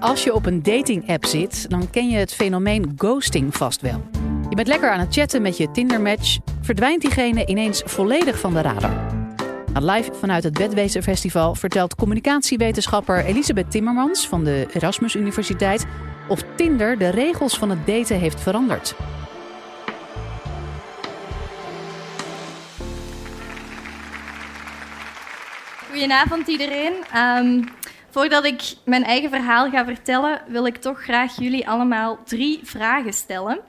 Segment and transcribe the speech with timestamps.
[0.00, 4.02] Als je op een dating-app zit, dan ken je het fenomeen ghosting vast wel.
[4.48, 8.60] Je bent lekker aan het chatten met je Tinder-match, verdwijnt diegene ineens volledig van de
[8.60, 9.16] radar.
[9.72, 15.86] Live vanuit het Bedwezen Festival vertelt communicatiewetenschapper Elisabeth Timmermans van de Erasmus Universiteit
[16.28, 18.94] of Tinder de regels van het daten heeft veranderd.
[25.88, 26.92] Goedenavond iedereen.
[27.12, 27.62] Ehm,
[28.10, 33.12] voordat ik mijn eigen verhaal ga vertellen, wil ik toch graag jullie allemaal drie vragen
[33.12, 33.60] stellen.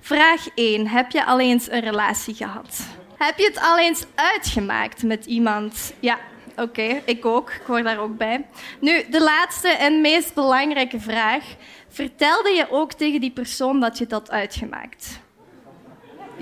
[0.00, 0.86] Vraag 1.
[0.86, 2.80] Heb je al eens een relatie gehad?
[3.16, 5.92] Heb je het al eens uitgemaakt met iemand?
[6.00, 6.18] Ja,
[6.56, 7.50] oké, ik ook.
[7.50, 8.46] Ik hoor daar ook bij.
[8.80, 11.44] Nu, de laatste en meest belangrijke vraag.
[11.88, 15.20] Vertelde je ook tegen die persoon dat je had uitgemaakt?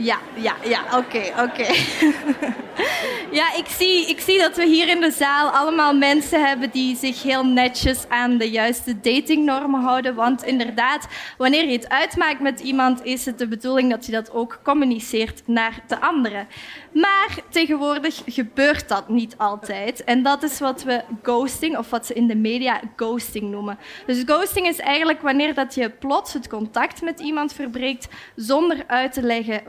[0.01, 1.67] Ja, ja, ja, oké, oké.
[3.39, 6.97] ja, ik zie, ik zie dat we hier in de zaal allemaal mensen hebben die
[6.97, 10.15] zich heel netjes aan de juiste datingnormen houden.
[10.15, 11.07] Want inderdaad,
[11.39, 15.43] wanneer je het uitmaakt met iemand, is het de bedoeling dat je dat ook communiceert
[15.47, 16.49] naar de anderen.
[16.93, 20.05] Maar tegenwoordig gebeurt dat niet altijd.
[20.05, 23.79] En dat is wat we ghosting, of wat ze in de media ghosting noemen.
[24.07, 29.13] Dus ghosting is eigenlijk wanneer dat je plots het contact met iemand verbreekt zonder uit
[29.13, 29.63] te leggen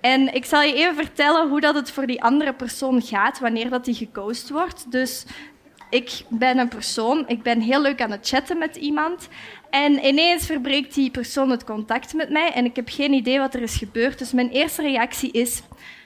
[0.00, 3.70] En ik zal je even vertellen hoe dat het voor die andere persoon gaat wanneer
[3.70, 4.90] dat die geghost wordt.
[4.92, 5.24] Dus
[5.90, 9.28] ik ben een persoon, ik ben heel leuk aan het chatten met iemand.
[9.70, 13.54] En ineens verbreekt die persoon het contact met mij en ik heb geen idee wat
[13.54, 14.18] er is gebeurd.
[14.18, 15.62] Dus mijn eerste reactie is,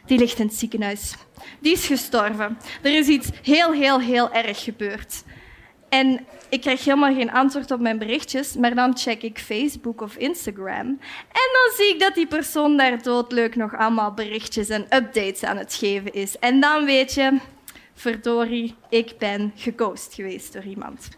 [0.07, 1.15] die ligt in het ziekenhuis.
[1.61, 2.59] Die is gestorven.
[2.83, 5.23] Er is iets heel, heel, heel erg gebeurd.
[5.93, 10.17] En ik krijg helemaal geen antwoord op mijn berichtjes, maar dan check ik Facebook of
[10.17, 10.87] Instagram.
[11.29, 15.57] En dan zie ik dat die persoon daar doodleuk nog allemaal berichtjes en updates aan
[15.57, 16.39] het geven is.
[16.39, 17.39] En dan weet je,
[17.95, 21.09] verdorie, ik ben geghost geweest door iemand.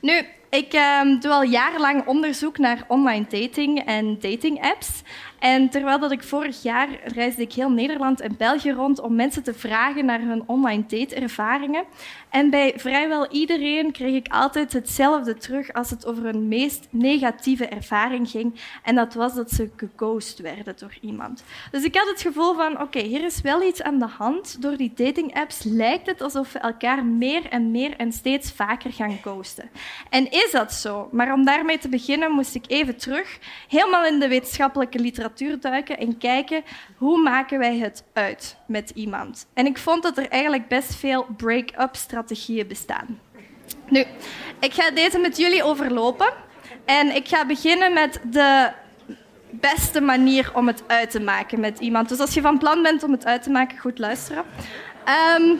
[0.00, 5.02] Nu, ik ehm, doe al jarenlang onderzoek naar online dating en dating apps.
[5.44, 9.42] En terwijl dat ik vorig jaar reisde ik heel Nederland en België rond om mensen
[9.42, 11.84] te vragen naar hun online date-ervaringen.
[12.30, 17.66] En bij vrijwel iedereen kreeg ik altijd hetzelfde terug als het over hun meest negatieve
[17.66, 18.60] ervaring ging.
[18.82, 21.44] En dat was dat ze geghost werden door iemand.
[21.70, 24.62] Dus ik had het gevoel van, oké, hier is wel iets aan de hand.
[24.62, 29.18] Door die dating-apps lijkt het alsof we elkaar meer en meer en steeds vaker gaan
[29.22, 29.70] ghosten.
[30.10, 31.08] En is dat zo?
[31.12, 33.38] Maar om daarmee te beginnen moest ik even terug,
[33.68, 35.32] helemaal in de wetenschappelijke literatuur
[35.98, 36.62] en kijken
[36.96, 39.46] hoe maken wij het uit met iemand.
[39.54, 43.20] En ik vond dat er eigenlijk best veel break-up strategieën bestaan.
[43.88, 44.04] Nu,
[44.60, 46.32] ik ga deze met jullie overlopen.
[46.84, 48.70] En ik ga beginnen met de
[49.50, 52.08] beste manier om het uit te maken met iemand.
[52.08, 54.44] Dus als je van plan bent om het uit te maken, goed luisteren.
[55.38, 55.58] Um,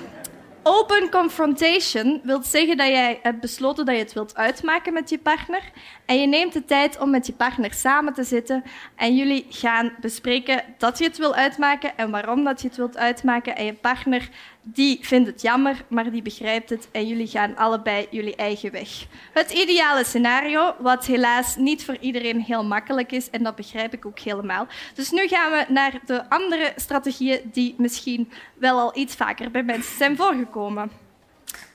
[0.67, 5.19] Open confrontation wil zeggen dat jij hebt besloten dat je het wilt uitmaken met je
[5.19, 5.61] partner.
[6.07, 8.65] En je neemt de tijd om met je partner samen te zitten.
[8.97, 12.97] En jullie gaan bespreken dat je het wil uitmaken en waarom dat je het wilt
[12.97, 13.57] uitmaken.
[13.57, 14.29] En je partner
[14.65, 19.07] die vindt het jammer, maar die begrijpt het en jullie gaan allebei jullie eigen weg.
[19.33, 24.07] Het ideale scenario, wat helaas niet voor iedereen heel makkelijk is, en dat begrijp ik
[24.07, 24.67] ook helemaal.
[24.95, 29.63] Dus nu gaan we naar de andere strategieën die misschien wel al iets vaker bij
[29.63, 30.91] mensen zijn voorgekomen.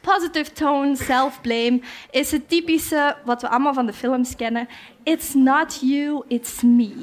[0.01, 1.79] Positive tone, self-blame
[2.11, 4.67] is het typische wat we allemaal van de films kennen.
[5.09, 6.93] It's not you, it's me.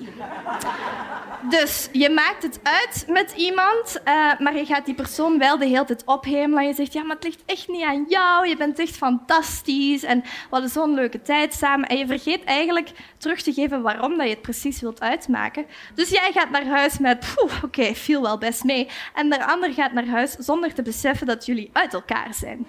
[1.49, 5.67] Dus je maakt het uit met iemand, uh, maar je gaat die persoon wel de
[5.67, 6.67] hele tijd ophemelen.
[6.67, 8.49] Je zegt, ja, maar het ligt echt niet aan jou.
[8.49, 11.89] Je bent echt fantastisch en we hadden zo'n leuke tijd samen.
[11.89, 15.67] En je vergeet eigenlijk terug te geven waarom dat je het precies wilt uitmaken.
[15.95, 18.89] Dus jij gaat naar huis met, oké, okay, viel wel best mee.
[19.15, 22.67] En de ander gaat naar huis zonder te beseffen dat jullie uit elkaar zijn.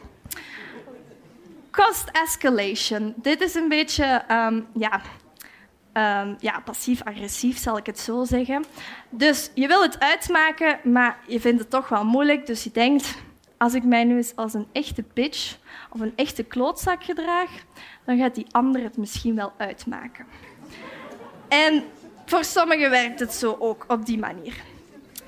[1.71, 3.13] Cost escalation.
[3.15, 5.01] Dit is een beetje, um, ja,
[5.97, 8.66] um, ja, passief-agressief, zal ik het zo zeggen.
[9.09, 12.46] Dus je wil het uitmaken, maar je vindt het toch wel moeilijk.
[12.46, 13.16] Dus je denkt,
[13.58, 15.58] als ik mij nu eens als een echte bitch
[15.90, 17.49] of een echte klootzak gedraag,
[18.05, 20.26] dan gaat die ander het misschien wel uitmaken.
[21.47, 21.84] En
[22.26, 24.55] voor sommigen werkt het zo ook op die manier.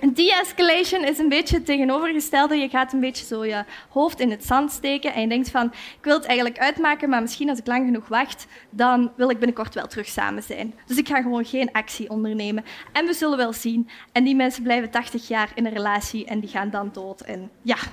[0.02, 2.56] De-escalation is een beetje het tegenovergestelde.
[2.56, 5.66] Je gaat een beetje zo je hoofd in het zand steken en je denkt van,
[5.66, 9.38] ik wil het eigenlijk uitmaken, maar misschien als ik lang genoeg wacht, dan wil ik
[9.38, 10.74] binnenkort wel terug samen zijn.
[10.86, 12.66] Dus ik ga gewoon geen actie ondernemen.
[12.92, 13.90] En we zullen wel zien.
[14.12, 17.22] En die mensen blijven 80 jaar in een relatie en die gaan dan dood.
[17.22, 17.78] En ja...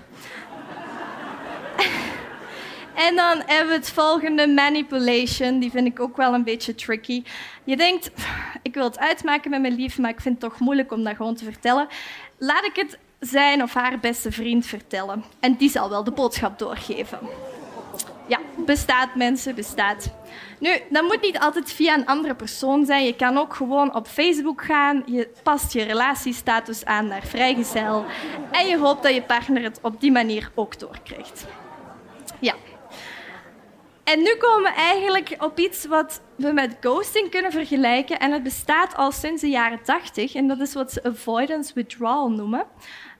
[2.96, 5.58] En dan hebben we het volgende, manipulation.
[5.58, 7.22] Die vind ik ook wel een beetje tricky.
[7.64, 8.10] Je denkt,
[8.76, 11.34] wil het uitmaken met mijn lief, maar ik vind het toch moeilijk om dat gewoon
[11.34, 11.88] te vertellen.
[12.38, 15.24] Laat ik het zijn of haar beste vriend vertellen.
[15.40, 17.18] En die zal wel de boodschap doorgeven.
[18.26, 20.10] Ja, bestaat, mensen, bestaat.
[20.58, 23.04] Nu, dat moet niet altijd via een andere persoon zijn.
[23.04, 25.02] Je kan ook gewoon op Facebook gaan.
[25.06, 28.04] Je past je relatiestatus aan naar vrijgezel.
[28.50, 31.46] En je hoopt dat je partner het op die manier ook doorkrijgt.
[32.38, 32.54] Ja.
[34.04, 38.18] En nu komen we eigenlijk op iets wat we met ghosting kunnen vergelijken.
[38.18, 40.34] En het bestaat al sinds de jaren 80.
[40.34, 42.64] En dat is wat ze avoidance withdrawal noemen.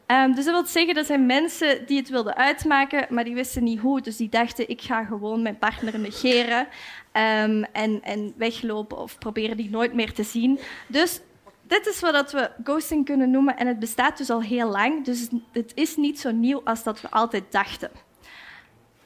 [0.07, 3.65] Um, dus dat wil zeggen dat zijn mensen die het wilden uitmaken, maar die wisten
[3.65, 4.01] niet hoe.
[4.01, 6.61] Dus die dachten, ik ga gewoon mijn partner negeren
[7.13, 10.59] um, en, en weglopen of proberen die nooit meer te zien.
[10.87, 11.21] Dus
[11.63, 15.05] dit is wat we ghosting kunnen noemen en het bestaat dus al heel lang.
[15.05, 17.91] Dus het is niet zo nieuw als dat we altijd dachten.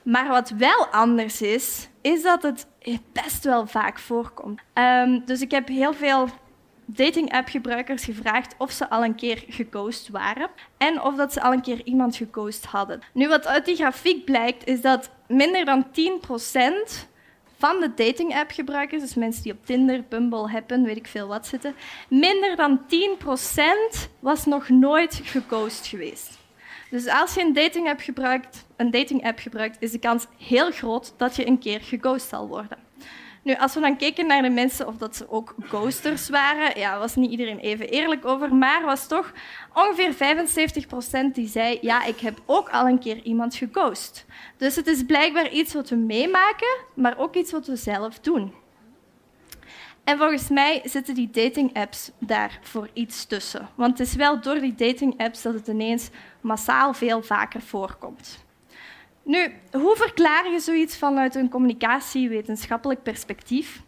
[0.02, 2.66] Maar wat wel anders is, is dat het
[3.12, 4.60] best wel vaak voorkomt.
[4.74, 6.28] Um, dus ik heb heel veel
[6.84, 11.62] dating-app-gebruikers gevraagd of ze al een keer geghost waren en of dat ze al een
[11.62, 13.00] keer iemand geghost hadden.
[13.12, 17.08] Nu, wat uit die grafiek blijkt, is dat minder dan 10%
[17.58, 21.74] van de dating-app-gebruikers, dus mensen die op Tinder, Bumble, Happen, weet ik veel wat zitten,
[22.08, 22.80] minder dan
[23.98, 26.39] 10% was nog nooit geghost geweest.
[26.90, 31.36] Dus als je een dating-app gebruikt, een dating-app gebruikt, is de kans heel groot dat
[31.36, 32.78] je een keer geghost zal worden.
[33.42, 36.98] Nu, als we dan keken naar de mensen of dat ze ook ghosters waren, ja,
[36.98, 39.32] was niet iedereen even eerlijk over, maar was toch
[39.74, 44.26] ongeveer 75 procent die zei, ja, ik heb ook al een keer iemand geghost.
[44.56, 48.52] Dus het is blijkbaar iets wat we meemaken, maar ook iets wat we zelf doen.
[50.04, 53.68] En volgens mij zitten die dating-apps daar voor iets tussen.
[53.74, 56.10] Want het is wel door die dating-apps dat het ineens
[56.40, 58.44] massaal veel vaker voorkomt.
[59.22, 63.82] Nu, hoe verklaar je zoiets vanuit een communicatiewetenschappelijk perspectief?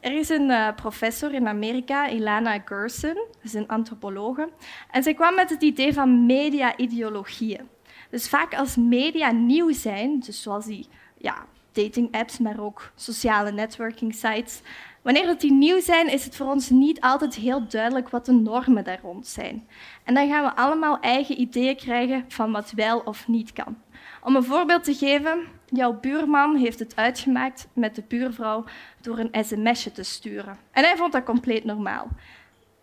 [0.00, 4.48] Er is een uh, professor in Amerika, Ilana Gerson, is een antropologe,
[4.90, 7.68] en zij kwam met het idee van media-ideologieën.
[8.10, 10.86] Dus vaak als media nieuw zijn, dus zoals die
[11.18, 14.60] ja, dating-apps, maar ook sociale networking sites,
[15.08, 18.32] wanneer dat die nieuw zijn, is het voor ons niet altijd heel duidelijk wat de
[18.32, 19.68] normen daar rond zijn.
[20.04, 23.78] En dan gaan we allemaal eigen ideeën krijgen van wat wel of niet kan.
[24.22, 28.64] Om een voorbeeld te geven, jouw buurman heeft het uitgemaakt met de buurvrouw
[29.00, 30.56] door een sms'je te sturen.
[30.70, 32.08] En hij vond dat compleet normaal.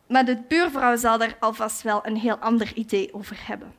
[0.08, 3.74] Maar de buurvrouw zal er alvast wel een heel ander idee over hebben.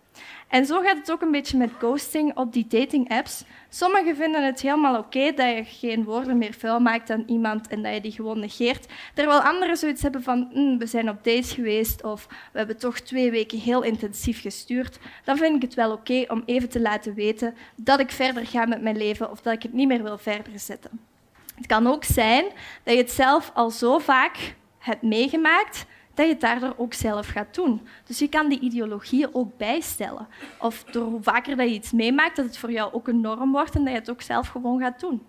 [0.49, 3.45] En zo gaat het ook een beetje met ghosting op die dating-apps.
[3.69, 7.83] Sommigen vinden het helemaal oké dat je geen woorden meer vuil maakt aan iemand en
[7.83, 8.87] dat je die gewoon negeert.
[9.15, 13.01] Terwijl anderen zoiets hebben van, hm, we zijn op date geweest of we hebben toch
[13.01, 14.99] twee weken heel intensief gestuurd.
[15.25, 18.67] Dan vind ik het wel oké om even te laten weten dat ik verder ga
[18.67, 21.01] met mijn leven of dat ik het niet meer wil verder zetten.
[21.55, 22.45] Het kan ook zijn
[22.83, 25.87] dat je het zelf al zo vaak hebt meegemaakt
[26.17, 27.87] dat je het daardoor ook zelf gaat doen.
[28.07, 30.29] Dus je kan die ideologieën ook bijstellen.
[30.59, 33.53] Of door hoe vaker dat je iets meemaakt, dat het voor jou ook een norm
[33.53, 35.23] wordt en dat je het ook zelf gewoon gaat doen.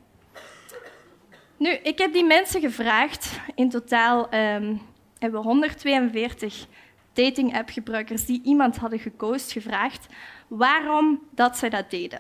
[1.58, 3.40] Nu, ik heb die mensen gevraagd.
[3.56, 4.82] In totaal um,
[5.20, 6.68] hebben we 142
[7.14, 10.08] dating-app-gebruikers die iemand hadden gekozen gevraagd
[10.48, 12.20] waarom dat zij dat deden.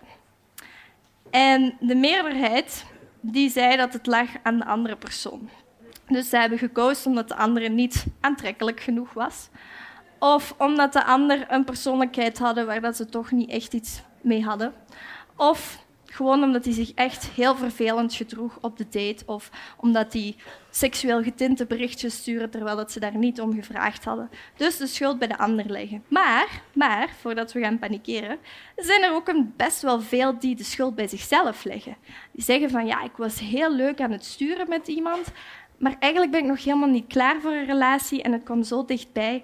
[1.29, 2.85] En de meerderheid
[3.21, 5.49] die zei dat het lag aan de andere persoon.
[6.07, 9.49] Dus ze hebben gekozen omdat de andere niet aantrekkelijk genoeg was.
[10.19, 14.43] Of omdat de ander een persoonlijkheid hadden waar dat ze toch niet echt iets mee
[14.43, 14.73] hadden.
[15.35, 19.23] Of gewoon omdat hij zich echt heel vervelend gedroeg op de date.
[19.25, 20.35] Of omdat hij
[20.69, 24.29] seksueel getinte berichtjes stuurde terwijl dat ze daar niet om gevraagd hadden.
[24.55, 26.03] Dus de schuld bij de ander leggen.
[26.07, 28.37] Maar, maar, voordat we gaan panikeren,
[28.75, 31.97] zijn er ook een best wel veel die de schuld bij zichzelf leggen.
[32.31, 35.31] Die zeggen van ja, ik was heel leuk aan het sturen met iemand,
[35.77, 38.85] maar eigenlijk ben ik nog helemaal niet klaar voor een relatie en het kwam zo
[38.85, 39.43] dichtbij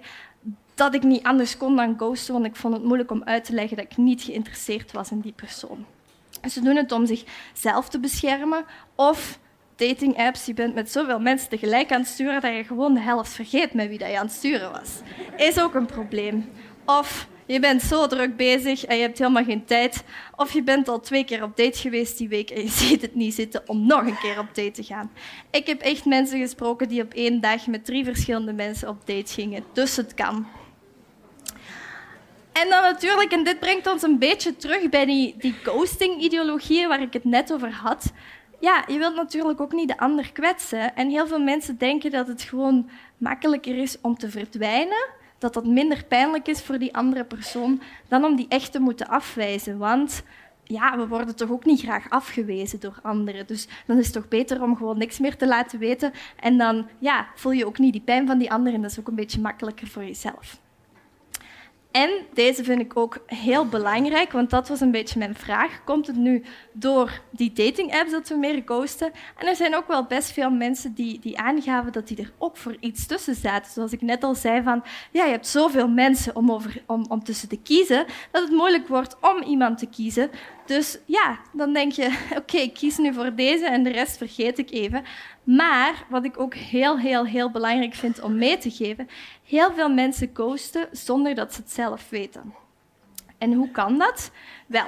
[0.74, 3.52] dat ik niet anders kon dan ghosten, want ik vond het moeilijk om uit te
[3.52, 5.84] leggen dat ik niet geïnteresseerd was in die persoon.
[6.50, 8.64] Ze doen het om zichzelf te beschermen
[8.94, 9.38] of
[9.76, 10.46] dating apps.
[10.46, 13.74] Je bent met zoveel mensen tegelijk aan het sturen dat je gewoon de helft vergeet
[13.74, 15.00] met wie dat je aan het sturen was.
[15.36, 16.50] Is ook een probleem.
[16.84, 20.04] Of je bent zo druk bezig en je hebt helemaal geen tijd.
[20.36, 23.14] Of je bent al twee keer op date geweest die week en je ziet het
[23.14, 25.10] niet zitten om nog een keer op date te gaan.
[25.50, 29.32] Ik heb echt mensen gesproken die op één dag met drie verschillende mensen op date
[29.32, 29.64] gingen.
[29.72, 30.46] Dus het kan.
[32.52, 37.02] En dan natuurlijk, en dit brengt ons een beetje terug bij die, die ghosting-ideologieën waar
[37.02, 38.12] ik het net over had.
[38.60, 40.96] Ja, je wilt natuurlijk ook niet de ander kwetsen.
[40.96, 45.06] En heel veel mensen denken dat het gewoon makkelijker is om te verdwijnen
[45.38, 49.08] dat dat minder pijnlijk is voor die andere persoon dan om die echt te moeten
[49.08, 49.78] afwijzen.
[49.78, 50.22] Want
[50.64, 53.46] ja, we worden toch ook niet graag afgewezen door anderen.
[53.46, 56.12] Dus dan is het toch beter om gewoon niks meer te laten weten.
[56.40, 59.00] En dan ja, voel je ook niet die pijn van die anderen en dat is
[59.00, 60.62] ook een beetje makkelijker voor jezelf.
[61.94, 65.84] En deze vind ik ook heel belangrijk, want dat was een beetje mijn vraag.
[65.84, 69.12] Komt het nu door die dating-apps dat we meer ghosten?
[69.36, 72.56] En er zijn ook wel best veel mensen die, die aangaven dat die er ook
[72.56, 73.72] voor iets tussen zaten.
[73.72, 77.24] Zoals ik net al zei, van, ja, je hebt zoveel mensen om, over, om, om
[77.24, 80.30] tussen te kiezen, dat het moeilijk wordt om iemand te kiezen.
[80.66, 84.58] Dus ja, dan denk je, oké, ik kies nu voor deze en de rest vergeet
[84.58, 85.04] ik even.
[85.44, 89.08] Maar wat ik ook heel, heel, heel belangrijk vind om mee te geven,
[89.44, 92.54] heel veel mensen ghosten zonder dat ze het zelf weten.
[93.38, 94.30] En hoe kan dat?
[94.66, 94.86] Wel,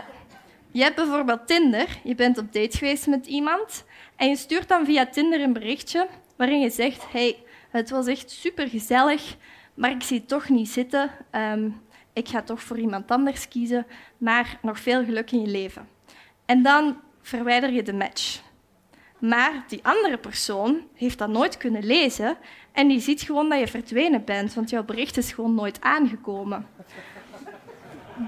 [0.71, 3.85] je hebt bijvoorbeeld Tinder, je bent op date geweest met iemand
[4.17, 7.37] en je stuurt dan via Tinder een berichtje waarin je zegt, hey,
[7.71, 9.37] het was echt super gezellig,
[9.75, 11.11] maar ik zie het toch niet zitten.
[11.31, 11.69] Ehm,
[12.17, 13.87] ik ga toch voor iemand anders kiezen,
[14.19, 15.89] maar nog veel geluk in je leven.
[16.47, 18.41] En dan verwijder je de match.
[19.19, 22.37] Maar die andere persoon heeft dat nooit kunnen lezen
[22.73, 26.67] en die ziet gewoon dat je verdwenen bent, want jouw bericht is gewoon nooit aangekomen.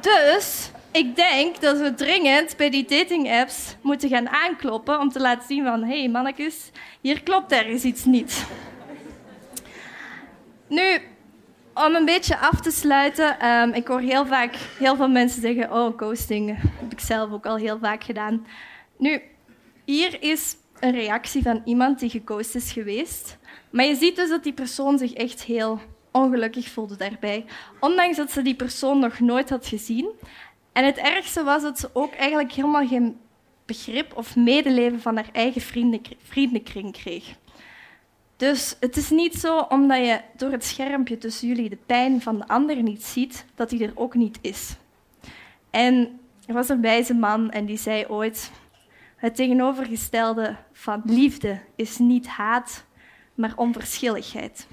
[0.00, 5.46] Dus ik denk dat we dringend bij die dating-apps moeten gaan aankloppen om te laten
[5.46, 8.46] zien van hé hey, mannetjes, hier klopt ergens iets niet.
[10.66, 11.00] Nu,
[11.86, 15.72] om een beetje af te sluiten, um, ik hoor heel vaak heel veel mensen zeggen:
[15.72, 18.46] Oh, ghosting heb ik zelf ook al heel vaak gedaan.
[18.96, 19.22] Nu,
[19.84, 23.38] hier is een reactie van iemand die geghost is geweest.
[23.70, 25.80] Maar je ziet dus dat die persoon zich echt heel
[26.12, 27.44] ongelukkig voelde daarbij,
[27.80, 30.10] ondanks dat ze die persoon nog nooit had gezien.
[30.72, 33.16] En het ergste was dat ze ook eigenlijk helemaal geen
[33.66, 35.60] begrip of medeleven van haar eigen
[36.22, 37.34] vriendenkring kreeg.
[38.38, 42.38] Dus het is niet zo omdat je door het schermpje tussen jullie de pijn van
[42.38, 44.76] de ander niet ziet, dat die er ook niet is.
[45.70, 48.50] En er was een wijze man en die zei ooit:
[49.16, 52.84] Het tegenovergestelde van liefde is niet haat,
[53.34, 54.66] maar onverschilligheid.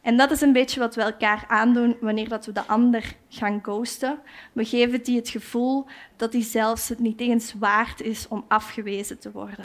[0.00, 3.58] En dat is een beetje wat we elkaar aandoen wanneer dat we de ander gaan
[3.62, 4.18] ghosten.
[4.52, 5.86] We geven die het gevoel
[6.16, 9.64] dat die zelfs het niet eens waard is om afgewezen te worden.